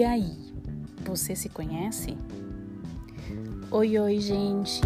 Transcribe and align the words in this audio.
E 0.00 0.02
aí, 0.02 0.34
você 1.04 1.36
se 1.36 1.50
conhece? 1.50 2.16
Oi, 3.70 3.98
oi, 3.98 4.18
gente. 4.18 4.80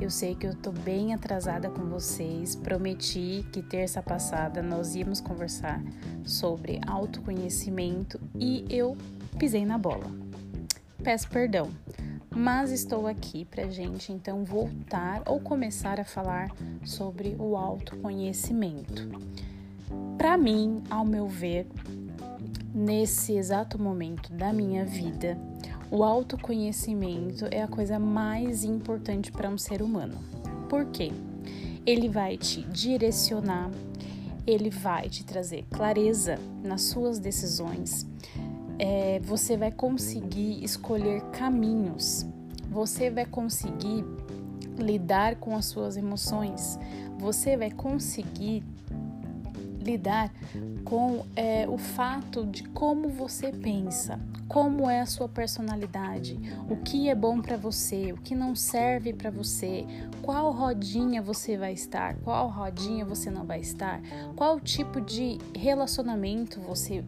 Eu 0.00 0.10
sei 0.10 0.34
que 0.34 0.44
eu 0.44 0.56
tô 0.56 0.72
bem 0.72 1.14
atrasada 1.14 1.70
com 1.70 1.82
vocês. 1.82 2.56
Prometi 2.56 3.46
que 3.52 3.62
terça 3.62 4.02
passada 4.02 4.60
nós 4.60 4.96
íamos 4.96 5.20
conversar 5.20 5.80
sobre 6.24 6.80
autoconhecimento 6.84 8.20
e 8.34 8.64
eu 8.68 8.96
pisei 9.38 9.64
na 9.64 9.78
bola. 9.78 10.10
Peço 11.00 11.28
perdão, 11.28 11.70
mas 12.34 12.72
estou 12.72 13.06
aqui 13.06 13.44
pra 13.44 13.68
gente 13.68 14.12
então 14.12 14.42
voltar 14.42 15.22
ou 15.26 15.38
começar 15.38 16.00
a 16.00 16.04
falar 16.04 16.50
sobre 16.84 17.36
o 17.38 17.56
autoconhecimento. 17.56 19.08
Para 20.18 20.36
mim, 20.36 20.82
ao 20.90 21.04
meu 21.04 21.28
ver, 21.28 21.68
nesse 22.80 23.34
exato 23.34 23.80
momento 23.80 24.32
da 24.32 24.52
minha 24.54 24.86
vida, 24.86 25.36
o 25.90 26.02
autoconhecimento 26.02 27.46
é 27.50 27.62
a 27.62 27.68
coisa 27.68 27.98
mais 27.98 28.64
importante 28.64 29.30
para 29.30 29.50
um 29.50 29.58
ser 29.58 29.82
humano. 29.82 30.16
Por 30.68 30.86
quê? 30.86 31.12
Ele 31.84 32.08
vai 32.08 32.38
te 32.38 32.62
direcionar, 32.62 33.70
ele 34.46 34.70
vai 34.70 35.10
te 35.10 35.24
trazer 35.24 35.66
clareza 35.70 36.38
nas 36.62 36.82
suas 36.82 37.18
decisões, 37.18 38.06
é, 38.78 39.20
você 39.20 39.58
vai 39.58 39.70
conseguir 39.70 40.64
escolher 40.64 41.20
caminhos, 41.32 42.26
você 42.70 43.10
vai 43.10 43.26
conseguir 43.26 44.04
lidar 44.78 45.36
com 45.36 45.54
as 45.54 45.66
suas 45.66 45.98
emoções, 45.98 46.78
você 47.18 47.58
vai 47.58 47.70
conseguir 47.70 48.62
lidar 49.80 50.32
com 50.84 51.24
é, 51.34 51.66
o 51.68 51.78
fato 51.78 52.46
de 52.46 52.64
como 52.64 53.08
você 53.08 53.50
pensa, 53.50 54.20
como 54.46 54.88
é 54.88 55.00
a 55.00 55.06
sua 55.06 55.28
personalidade, 55.28 56.38
o 56.68 56.76
que 56.76 57.08
é 57.08 57.14
bom 57.14 57.40
para 57.40 57.56
você, 57.56 58.12
o 58.12 58.16
que 58.16 58.34
não 58.34 58.54
serve 58.54 59.12
para 59.12 59.30
você, 59.30 59.86
qual 60.22 60.50
rodinha 60.50 61.22
você 61.22 61.56
vai 61.56 61.72
estar, 61.72 62.16
qual 62.16 62.48
rodinha 62.48 63.04
você 63.04 63.30
não 63.30 63.44
vai 63.44 63.60
estar, 63.60 64.00
qual 64.36 64.60
tipo 64.60 65.00
de 65.00 65.38
relacionamento 65.56 66.60
você 66.60 67.04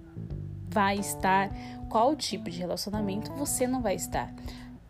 vai 0.69 0.99
estar, 0.99 1.51
qual 1.91 2.17
tipo 2.17 2.49
de 2.49 2.59
relacionamento 2.59 3.31
você 3.33 3.67
não 3.67 3.83
vai 3.83 3.95
estar. 3.95 4.33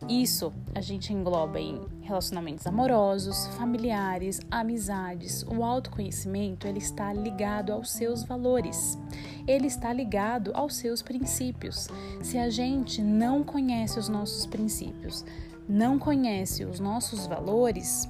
Isso 0.08 0.52
a 0.74 0.80
gente 0.80 1.12
engloba 1.12 1.60
em 1.60 1.80
relacionamentos 2.00 2.66
amorosos, 2.66 3.46
familiares, 3.58 4.40
amizades. 4.50 5.44
O 5.44 5.62
autoconhecimento 5.62 6.66
ele 6.66 6.78
está 6.78 7.12
ligado 7.12 7.72
aos 7.72 7.90
seus 7.90 8.24
valores. 8.24 8.98
Ele 9.46 9.66
está 9.66 9.92
ligado 9.92 10.50
aos 10.54 10.74
seus 10.74 11.02
princípios. 11.02 11.88
Se 12.22 12.36
a 12.36 12.50
gente 12.50 13.00
não 13.00 13.42
conhece 13.42 13.98
os 13.98 14.08
nossos 14.08 14.46
princípios, 14.46 15.24
não 15.68 15.98
conhece 15.98 16.64
os 16.64 16.80
nossos 16.80 17.26
valores, 17.26 18.08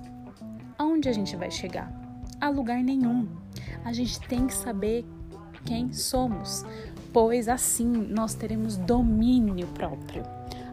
aonde 0.78 1.08
a 1.08 1.12
gente 1.12 1.36
vai 1.36 1.50
chegar? 1.50 1.92
A 2.40 2.48
lugar 2.48 2.82
nenhum. 2.82 3.28
A 3.84 3.92
gente 3.92 4.18
tem 4.20 4.46
que 4.46 4.54
saber 4.54 5.04
quem 5.64 5.92
somos, 5.92 6.64
pois 7.12 7.48
assim 7.48 7.86
nós 7.86 8.34
teremos 8.34 8.76
domínio 8.76 9.66
próprio. 9.68 10.24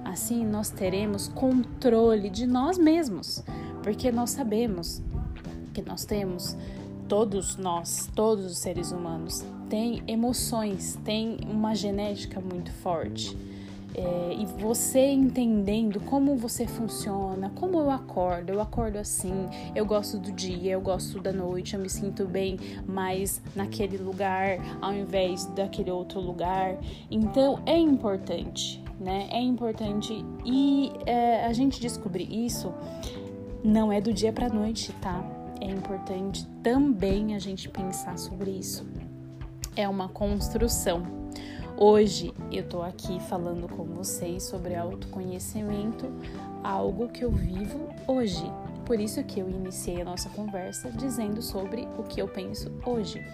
Assim 0.09 0.43
nós 0.43 0.71
teremos 0.71 1.27
controle 1.27 2.31
de 2.31 2.47
nós 2.47 2.79
mesmos, 2.79 3.43
porque 3.83 4.11
nós 4.11 4.31
sabemos 4.31 5.03
que 5.71 5.83
nós 5.83 6.03
temos 6.03 6.57
todos 7.07 7.57
nós, 7.57 8.09
todos 8.15 8.43
os 8.43 8.57
seres 8.57 8.91
humanos, 8.91 9.45
têm 9.69 10.01
emoções, 10.07 10.97
têm 11.05 11.37
uma 11.47 11.75
genética 11.75 12.41
muito 12.41 12.71
forte. 12.71 13.37
É, 13.99 14.33
e 14.33 14.45
você 14.45 15.07
entendendo 15.11 15.99
como 15.99 16.37
você 16.37 16.65
funciona, 16.65 17.51
como 17.55 17.77
eu 17.77 17.91
acordo, 17.91 18.53
eu 18.53 18.61
acordo 18.61 18.97
assim, 18.97 19.33
eu 19.75 19.85
gosto 19.85 20.17
do 20.17 20.31
dia, 20.31 20.71
eu 20.71 20.81
gosto 20.81 21.19
da 21.19 21.33
noite, 21.33 21.73
eu 21.73 21.81
me 21.81 21.89
sinto 21.89 22.25
bem 22.25 22.57
mais 22.87 23.41
naquele 23.53 23.97
lugar 23.97 24.57
ao 24.81 24.93
invés 24.93 25.45
daquele 25.47 25.91
outro 25.91 26.21
lugar. 26.21 26.77
Então 27.11 27.59
é 27.65 27.77
importante 27.77 28.81
né? 28.99 29.27
É 29.31 29.41
importante 29.41 30.25
e 30.45 30.91
é, 31.05 31.45
a 31.45 31.53
gente 31.53 31.79
descobrir 31.79 32.27
isso 32.45 32.73
não 33.63 33.91
é 33.91 34.01
do 34.01 34.13
dia 34.13 34.33
para 34.33 34.49
noite, 34.49 34.91
tá? 35.01 35.23
É 35.61 35.65
importante 35.65 36.45
também 36.61 37.35
a 37.35 37.39
gente 37.39 37.69
pensar 37.69 38.17
sobre 38.17 38.51
isso. 38.51 38.85
É 39.75 39.87
uma 39.87 40.09
construção. 40.09 41.18
Hoje 41.81 42.33
eu 42.51 42.67
tô 42.67 42.81
aqui 42.81 43.21
falando 43.21 43.65
com 43.69 43.85
vocês 43.85 44.43
sobre 44.43 44.75
autoconhecimento, 44.75 46.11
algo 46.61 47.07
que 47.07 47.23
eu 47.23 47.31
vivo 47.31 47.87
hoje. 48.05 48.43
Por 48.85 48.99
isso 48.99 49.23
que 49.23 49.39
eu 49.39 49.49
iniciei 49.49 50.01
a 50.01 50.03
nossa 50.03 50.27
conversa 50.27 50.91
dizendo 50.91 51.41
sobre 51.41 51.87
o 51.97 52.03
que 52.03 52.21
eu 52.21 52.27
penso 52.27 52.69
hoje. 52.85 53.25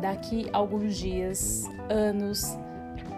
Daqui 0.00 0.48
alguns 0.52 0.96
dias, 0.96 1.64
anos, 1.90 2.56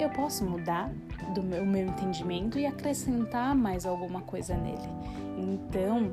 eu 0.01 0.09
posso 0.09 0.47
mudar 0.47 0.91
do 1.35 1.43
meu, 1.43 1.67
meu 1.67 1.87
entendimento 1.87 2.59
e 2.59 2.65
acrescentar 2.65 3.55
mais 3.55 3.85
alguma 3.85 4.23
coisa 4.23 4.57
nele. 4.57 4.89
Então, 5.37 6.11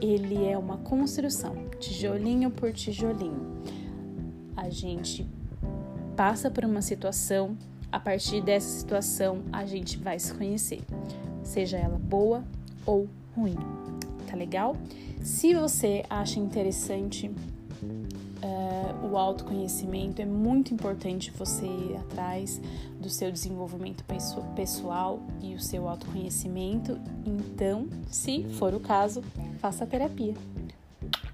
ele 0.00 0.46
é 0.46 0.56
uma 0.56 0.78
construção, 0.78 1.54
tijolinho 1.78 2.50
por 2.50 2.72
tijolinho. 2.72 3.60
A 4.56 4.70
gente 4.70 5.28
passa 6.16 6.50
por 6.50 6.64
uma 6.64 6.80
situação, 6.80 7.58
a 7.90 7.98
partir 7.98 8.40
dessa 8.40 8.68
situação 8.68 9.42
a 9.52 9.64
gente 9.66 9.98
vai 9.98 10.18
se 10.18 10.32
conhecer, 10.34 10.80
seja 11.42 11.76
ela 11.76 11.98
boa 11.98 12.44
ou 12.86 13.08
ruim. 13.36 13.56
Tá 14.26 14.36
legal? 14.36 14.76
Se 15.22 15.54
você 15.54 16.04
acha 16.08 16.38
interessante 16.38 17.30
Uh, 18.42 19.06
o 19.06 19.18
autoconhecimento 19.18 20.22
é 20.22 20.24
muito 20.24 20.72
importante 20.72 21.30
você 21.30 21.66
ir 21.66 21.96
atrás 21.96 22.58
do 22.98 23.10
seu 23.10 23.30
desenvolvimento 23.30 24.02
pessoal 24.56 25.20
e 25.42 25.54
o 25.54 25.60
seu 25.60 25.86
autoconhecimento. 25.86 26.98
Então, 27.26 27.86
se 28.10 28.44
for 28.54 28.72
o 28.72 28.80
caso, 28.80 29.22
faça 29.58 29.86
terapia. 29.86 30.34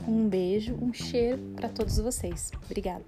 Um 0.07 0.29
beijo, 0.29 0.77
um 0.83 0.93
cheiro 0.93 1.39
para 1.55 1.69
todos 1.69 1.97
vocês. 1.99 2.51
Obrigada. 2.65 3.05